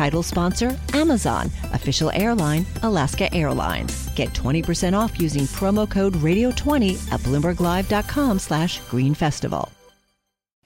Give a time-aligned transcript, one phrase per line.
[0.00, 1.50] Title sponsor Amazon.
[1.74, 4.08] Official airline Alaska Airlines.
[4.14, 9.70] Get 20% off using promo code Radio20 at BloombergLive.com slash Green Festival.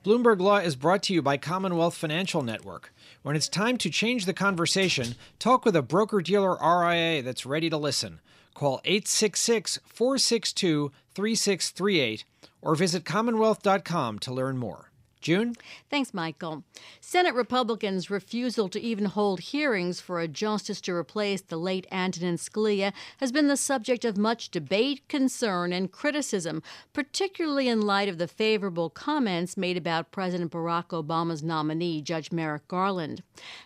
[0.05, 2.93] Bloomberg Law is brought to you by Commonwealth Financial Network.
[3.23, 7.69] When it's time to change the conversation, talk with a broker dealer RIA that's ready
[7.71, 8.21] to listen.
[8.55, 12.25] Call 866 462 3638
[12.63, 14.93] or visit commonwealth.com to learn more.
[15.25, 15.55] June?
[15.89, 16.65] Thanks, Michael.
[17.01, 22.37] Senate Republicans' refusal to even hold hearings for a justice to replace the late Antonin
[22.37, 28.19] Scalia has been the subject of much debate, concern, and criticism, particularly in light of
[28.19, 33.23] the favorable comments made about President Barack Obama's nominee, Judge Merrick Garland.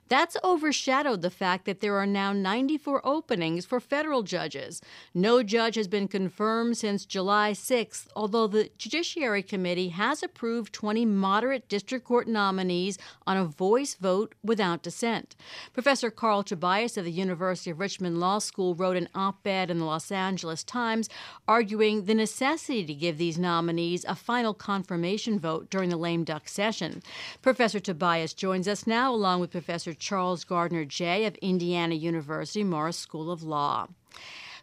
[0.07, 4.81] That's overshadowed the fact that there are now 94 openings for federal judges.
[5.13, 11.05] No judge has been confirmed since July 6th, although the Judiciary Committee has approved 20
[11.05, 15.35] moderate moderate district court nominees on a voice vote without dissent.
[15.73, 19.79] Professor Carl Tobias of the University of Richmond Law School wrote an op ed in
[19.79, 21.09] the Los Angeles Times
[21.47, 26.49] arguing the necessity to give these nominees a final confirmation vote during the lame duck
[26.49, 27.03] session.
[27.41, 32.93] Professor Tobias joins us now, along with Professor Charles Gardner Geyh of Indiana University Maurer
[32.93, 33.89] School of Law.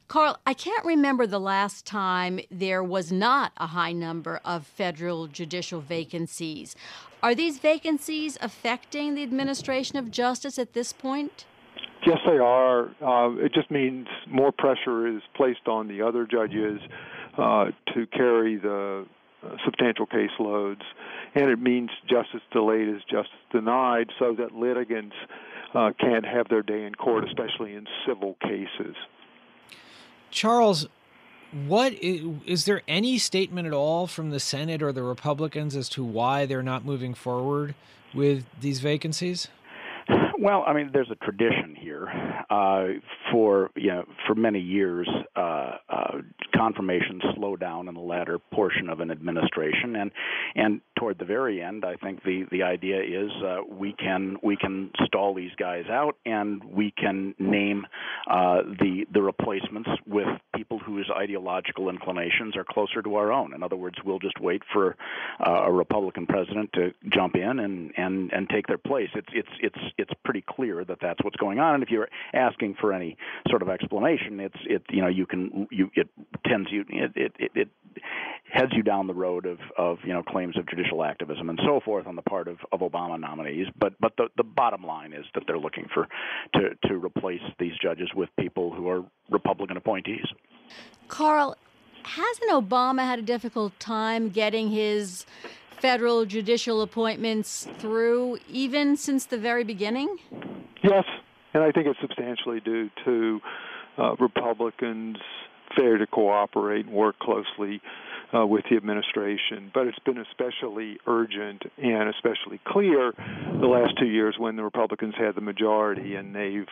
[0.08, 5.28] Carl, I can't remember the last time there was not a high number of federal
[5.28, 6.76] judicial vacancies.
[7.24, 11.46] Are these vacancies affecting the administration of justice at this point?
[12.06, 12.90] Yes, they are.
[13.02, 16.80] Uh, it just means more pressure is placed on the other judges
[17.40, 19.08] uh, to carry the
[19.44, 20.84] uh, substantial caseloads,
[21.34, 25.16] and it means justice delayed is justice denied, so that litigants
[25.74, 28.96] uh, can't have their day in court, especially in civil cases.
[30.36, 30.88] Charles,
[31.66, 35.88] what is, is, there any statement at all from the Senate or the Republicans as
[35.90, 37.74] to why they're not moving forward
[38.14, 39.48] with these vacancies?
[40.38, 42.08] Well, I mean, there's a tradition here.
[42.50, 42.86] Uh,
[43.32, 46.18] for you know, for many years, uh, uh,
[46.56, 50.12] confirmations slow down in the latter portion of an administration, and
[50.56, 54.58] and toward the very end, I think the the idea is uh, we can we
[54.58, 57.88] can stall these guys out, and we can name
[58.30, 63.54] uh, the the replacements with people whose ideological inclinations are closer to our own.
[63.56, 64.96] In other words, we'll just wait for
[65.40, 69.10] a Republican president to jump in and and and take their place.
[69.16, 71.76] It's it's it's it's pretty clear that that's what's going on.
[71.76, 73.18] And if you're asking for any
[73.50, 76.10] sort of explanation, it's it you know you can you it
[76.46, 77.70] tends you it it it, it
[78.52, 81.80] heads you down the road of of you know claims of judicial activism and so
[81.84, 83.68] forth on the part of, of Obama nominees.
[83.78, 86.08] But but the the bottom line is that they're looking for
[86.54, 90.26] to to replace these judges with people who are Republican appointees.
[91.08, 91.56] Carl,
[92.04, 95.26] hasn't Obama had a difficult time getting his
[95.80, 100.18] federal judicial appointments through, even since the very beginning?
[100.84, 101.04] Yes,
[101.56, 103.40] and I think it's substantially due to
[103.98, 105.16] uh, Republicans'
[105.76, 107.82] failure to cooperate and work closely
[108.38, 109.72] uh, with the administration.
[109.74, 115.14] But it's been especially urgent and especially clear the last two years when the Republicans
[115.18, 116.68] had the majority and they've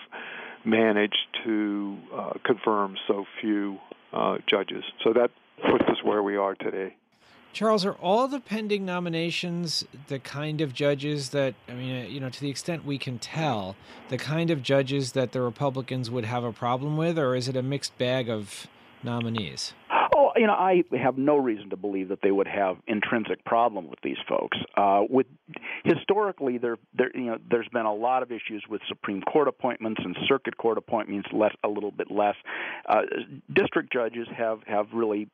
[0.66, 3.78] managed to uh, confirm so few
[4.12, 4.84] uh, judges.
[5.06, 5.32] So that
[5.72, 6.94] puts us where we are today.
[7.54, 12.20] Charles, are all the pending nominations the kind of judges that, I mean, uh, you
[12.20, 13.76] know, to the extent we can tell,
[14.10, 17.56] the kind of judges that the Republicans would have a problem with, or is it
[17.56, 18.66] a mixed bag of
[19.04, 19.74] nominees?
[20.36, 24.00] You know, I have no reason to believe that they would have intrinsic problem with
[24.04, 24.58] these folks.
[24.76, 25.28] Uh, with
[25.84, 30.02] historically, there, there, you know, there's been a lot of issues with Supreme Court appointments
[30.04, 32.36] and Circuit Court appointments, less a little bit less.
[32.88, 33.02] Uh,
[33.54, 35.30] district judges have have really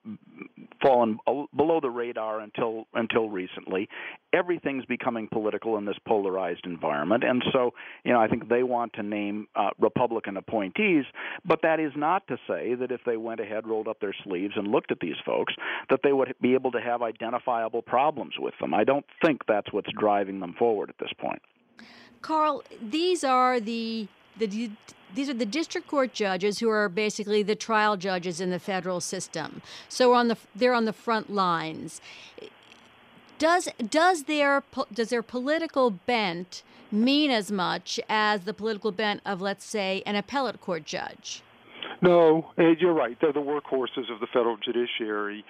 [0.81, 1.19] fallen
[1.55, 3.87] below the radar until until recently.
[4.33, 7.73] Everything's becoming political in this polarized environment, and so
[8.03, 11.05] you know, I think they want to name uh, Republican appointees,
[11.45, 14.53] but that is not to say that if they went ahead, rolled up their sleeves,
[14.55, 15.53] and looked looked at these folks
[15.89, 18.73] that they would be able to have identifiable problems with them.
[18.73, 21.41] I don't think that's what's driving them forward at this point.
[22.21, 24.07] Carl, these are the
[24.37, 24.71] the
[25.15, 28.99] these are the district court judges who are basically the trial judges in the federal
[28.99, 29.61] system.
[29.87, 32.01] So on the they're on the front lines.
[33.37, 34.63] Does does their
[34.93, 40.15] does their political bent mean as much as the political bent of let's say an
[40.15, 41.41] appellate court judge?
[42.01, 43.17] No, you're right.
[43.19, 45.43] They're the workhorses of the federal judiciary.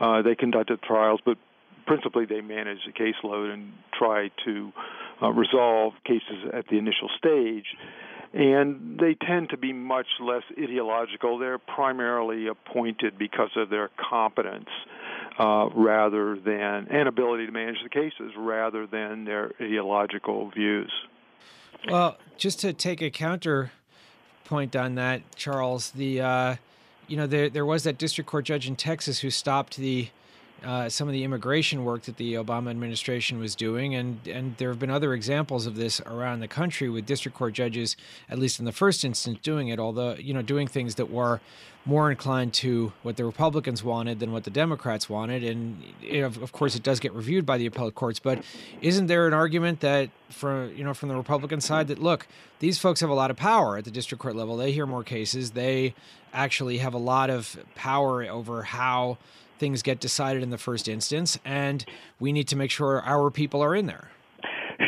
[0.00, 1.38] Uh, they conducted trials, but
[1.86, 4.72] principally they manage the caseload and try to
[5.22, 7.66] uh, resolve cases at the initial stage
[8.34, 11.38] and they tend to be much less ideological.
[11.38, 14.68] They're primarily appointed because of their competence
[15.38, 20.92] uh, rather than and ability to manage the cases rather than their ideological views.
[21.88, 23.70] Well, just to take a counter
[24.44, 26.56] point on that, Charles, the uh,
[27.08, 30.08] you know there there was that district court judge in Texas who stopped the
[30.64, 34.68] uh, some of the immigration work that the Obama administration was doing, and and there
[34.70, 37.96] have been other examples of this around the country with district court judges,
[38.28, 39.78] at least in the first instance, doing it.
[39.78, 41.40] Although you know, doing things that were
[41.86, 45.82] more inclined to what the Republicans wanted than what the Democrats wanted, and
[46.22, 48.18] of course, it does get reviewed by the appellate courts.
[48.18, 48.42] But
[48.80, 52.26] isn't there an argument that, from you know, from the Republican side, that look,
[52.60, 54.56] these folks have a lot of power at the district court level.
[54.56, 55.50] They hear more cases.
[55.50, 55.94] They
[56.32, 59.18] actually have a lot of power over how
[59.58, 61.84] things get decided in the first instance, and
[62.20, 64.10] we need to make sure our people are in there.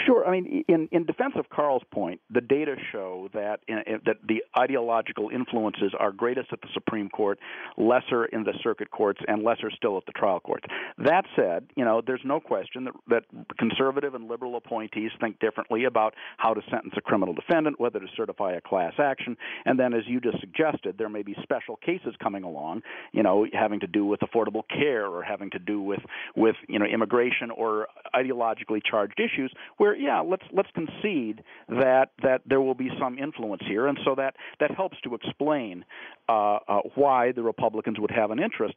[0.06, 0.24] Sure.
[0.24, 4.44] I mean, in, in defense of Carl's point, the data show that in, that the
[4.58, 7.40] ideological influences are greatest at the Supreme Court,
[7.76, 10.64] lesser in the circuit courts, and lesser still at the trial courts.
[10.98, 15.84] That said, you know, there's no question that, that conservative and liberal appointees think differently
[15.84, 19.92] about how to sentence a criminal defendant, whether to certify a class action, and then,
[19.92, 22.82] as you just suggested, there may be special cases coming along,
[23.12, 26.00] you know, having to do with affordable care or having to do with
[26.36, 32.42] with you know immigration or ideologically charged issues where yeah, let's let's concede that that
[32.46, 35.84] there will be some influence here, and so that that helps to explain
[36.28, 38.74] uh, uh, why the Republicans would have an interest.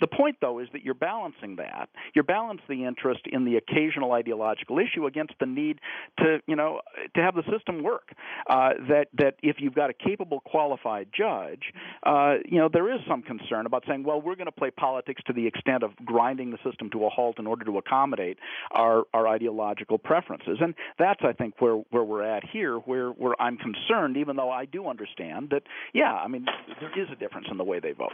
[0.00, 1.88] The point, though, is that you're balancing that.
[2.14, 5.80] You're balancing the interest in the occasional ideological issue against the need
[6.18, 6.80] to you know
[7.14, 8.12] to have the system work.
[8.48, 11.72] Uh, that that if you've got a capable, qualified judge,
[12.04, 15.22] uh, you know there is some concern about saying, well, we're going to play politics
[15.26, 18.38] to the extent of grinding the system to a halt in order to accommodate
[18.72, 20.51] our our ideological preferences.
[20.60, 24.50] And that's, I think, where, where we're at here, where, where I'm concerned, even though
[24.50, 25.62] I do understand that,
[25.92, 26.46] yeah, I mean,
[26.80, 28.12] there is a difference in the way they vote.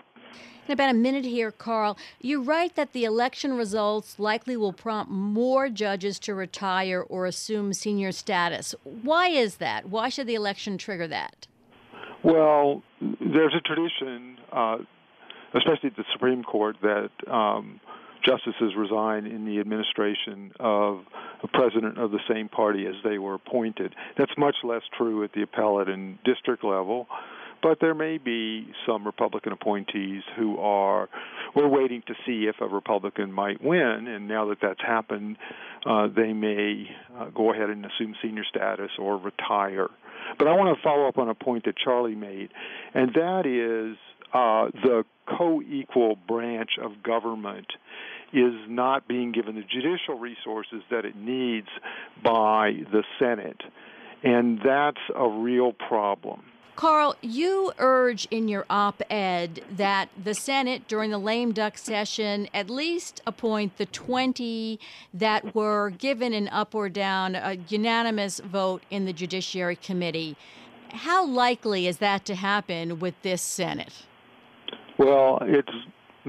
[0.66, 5.10] In about a minute here, Carl, you write that the election results likely will prompt
[5.10, 8.74] more judges to retire or assume senior status.
[8.84, 9.88] Why is that?
[9.88, 11.46] Why should the election trigger that?
[12.22, 14.78] Well, there's a tradition, uh,
[15.54, 17.80] especially at the Supreme Court, that um,
[18.28, 21.00] justices resign in the administration of
[21.42, 23.94] a president of the same party as they were appointed.
[24.16, 27.06] That's much less true at the appellate and district level,
[27.62, 31.08] but there may be some Republican appointees who are
[31.54, 35.36] we're waiting to see if a Republican might win, and now that that's happened,
[35.86, 36.86] uh, they may
[37.18, 39.88] uh, go ahead and assume senior status or retire.
[40.38, 42.50] But I want to follow up on a point that Charlie made,
[42.94, 43.96] and that is
[44.32, 47.66] uh, the co-equal branch of government
[48.32, 51.68] is not being given the judicial resources that it needs
[52.22, 53.60] by the Senate.
[54.22, 56.42] And that's a real problem.
[56.78, 62.48] Carl, you urge in your op ed that the Senate, during the lame duck session,
[62.54, 64.78] at least appoint the 20
[65.12, 70.36] that were given an up or down, a unanimous vote in the Judiciary Committee.
[70.90, 74.06] How likely is that to happen with this Senate?
[74.98, 75.72] Well, it's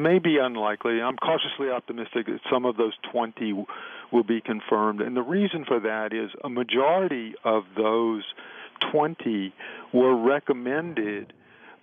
[0.02, 1.02] maybe unlikely.
[1.02, 3.66] I'm cautiously optimistic that some of those 20
[4.12, 5.02] will be confirmed.
[5.02, 8.24] And the reason for that is a majority of those
[8.92, 9.54] 20
[9.94, 11.34] were recommended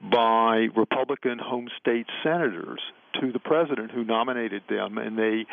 [0.03, 2.81] by Republican home state senators
[3.21, 5.47] to the president who nominated them, and they,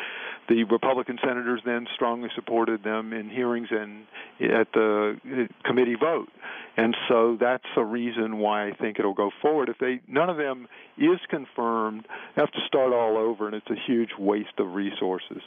[0.48, 4.04] the Republican senators, then strongly supported them in hearings and
[4.40, 6.28] at the uh, committee vote.
[6.76, 9.68] And so that's a reason why I think it'll go forward.
[9.68, 10.66] If they none of them
[10.98, 15.42] is confirmed, they have to start all over, and it's a huge waste of resources.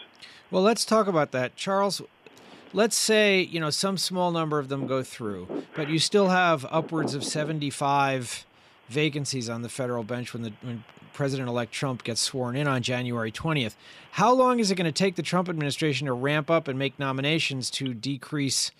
[0.49, 2.01] Well, let's talk about that, Charles
[2.73, 6.65] let's say you know some small number of them go through, but you still have
[6.69, 8.45] upwards of 75
[8.89, 12.83] vacancies on the federal bench when the when President elect Trump gets sworn in on
[12.83, 13.75] January 20th.
[14.11, 16.99] How long is it going to take the Trump administration to ramp up and make
[16.99, 18.71] nominations to decrease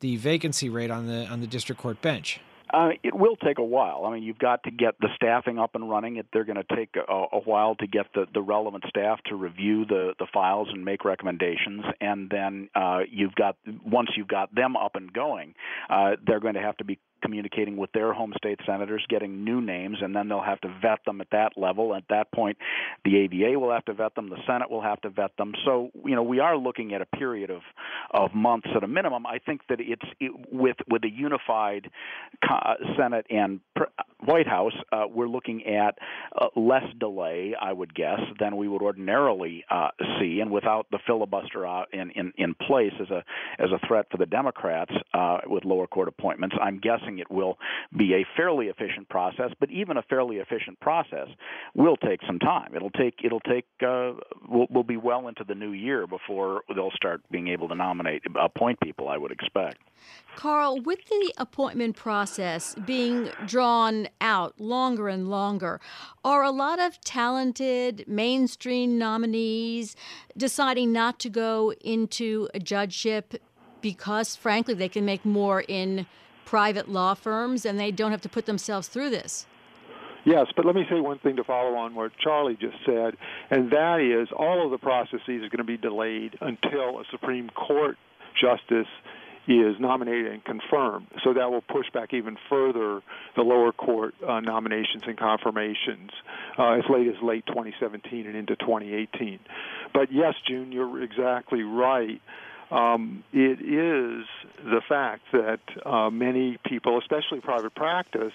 [0.00, 2.40] the vacancy rate on the on the district court bench?
[2.74, 4.04] Uh, it will take a while.
[4.04, 6.16] I mean, you've got to get the staffing up and running.
[6.16, 9.36] It, they're going to take a, a while to get the, the relevant staff to
[9.36, 11.84] review the, the files and make recommendations.
[12.00, 15.54] And then uh, you've got once you've got them up and going,
[15.88, 19.60] uh, they're going to have to be communicating with their home state senators, getting new
[19.60, 21.94] names, and then they'll have to vet them at that level.
[21.94, 22.58] At that point,
[23.04, 25.52] the ABA will have to vet them, the Senate will have to vet them.
[25.64, 27.62] So, you know, we are looking at a period of
[28.10, 29.26] of months at a minimum.
[29.26, 31.90] I think that it's it, with with a unified
[32.96, 33.60] Senate and
[34.24, 35.98] White House, uh, we're looking at
[36.40, 39.88] uh, less delay, I would guess, than we would ordinarily uh,
[40.18, 43.24] see, and without the filibuster uh, in, in in place as a
[43.58, 46.56] as a threat for the Democrats uh, with lower court appointments.
[46.60, 47.58] I'm guessing it will
[47.96, 51.28] be a fairly efficient process, but even a fairly efficient process
[51.74, 52.74] will take some time.
[52.74, 54.12] It'll take it'll take uh,
[54.48, 58.22] will will be well into the new year before they'll start being able to nominate
[58.40, 59.08] appoint people.
[59.08, 59.78] I would expect.
[60.36, 65.80] Carl, with the appointment process being drawn out longer and longer,
[66.24, 69.94] are a lot of talented mainstream nominees
[70.36, 73.34] deciding not to go into a judgeship
[73.80, 76.06] because, frankly, they can make more in
[76.44, 79.46] private law firms and they don't have to put themselves through this.
[80.24, 83.14] Yes, but let me say one thing to follow on what Charlie just said,
[83.50, 87.50] and that is all of the processes are going to be delayed until a Supreme
[87.50, 87.98] Court
[88.40, 88.88] justice
[89.46, 91.06] is nominated and confirmed.
[91.22, 93.02] So that will push back even further
[93.36, 96.10] the lower court uh, nominations and confirmations
[96.58, 99.38] uh, as late as late 2017 and into 2018.
[99.92, 102.22] But yes, June, you're exactly right
[102.70, 104.26] um, it is
[104.64, 108.32] the fact that uh, many people, especially private practice,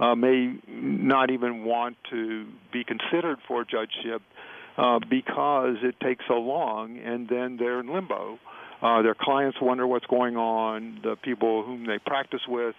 [0.00, 4.22] uh, may not even want to be considered for judgeship
[4.76, 8.38] uh, because it takes so long, and then they're in limbo.
[8.82, 11.00] Uh, their clients wonder what's going on.
[11.02, 12.74] The people whom they practice with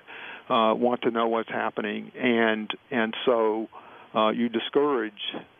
[0.49, 3.69] uh, want to know what's happening, and and so
[4.13, 5.13] uh, you discourage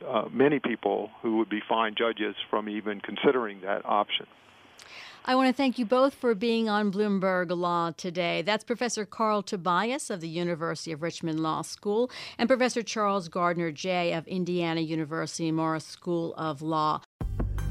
[0.08, 4.28] uh, many people who would be fine judges from even considering that option.
[5.28, 8.44] I want to thank you both for being on Bloomberg Law today.
[8.44, 13.72] That's Professor Carl Tobias of the University of Richmond Law School and Professor Charles Gardner
[13.72, 17.02] Geyh of Indiana University Maurer School of Law.